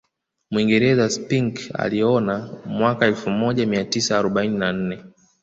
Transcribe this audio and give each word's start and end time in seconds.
Mwingereza 0.51 1.09
Spink 1.09 1.59
aliona 1.73 2.49
mwaka 2.65 3.05
elfu 3.05 3.29
moja 3.29 3.65
mia 3.65 3.85
tisa 3.85 4.19
arobaini 4.19 4.57
na 4.57 4.73
nne 4.73 5.03